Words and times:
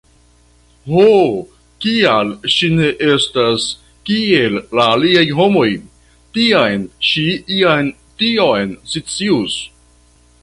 Ho, 0.91 1.03
kial 1.85 2.31
ŝi 2.53 2.69
ne 2.77 2.87
estas 3.15 3.67
kiel 4.09 4.57
la 4.79 4.87
aliaj 4.95 5.25
homoj, 5.41 5.69
tiam 6.39 6.89
ŝi 7.11 7.27
ja 7.59 7.75
tion 8.23 8.73
scius. 8.95 9.59